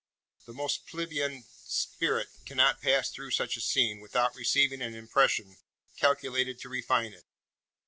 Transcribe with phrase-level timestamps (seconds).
[0.47, 5.59] The most plebeian spirit cannot pass through such a scene without receiving an impression
[5.95, 7.25] calculated to refine it.